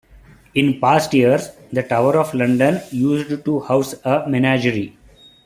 In 0.55 0.79
past 0.81 1.13
years, 1.13 1.49
the 1.71 1.83
Tower 1.83 2.17
of 2.17 2.33
London 2.33 2.81
used 2.89 3.45
to 3.45 3.59
house 3.59 3.93
a 4.03 4.25
menagerie. 4.27 4.97